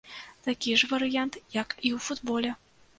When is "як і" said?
1.61-1.89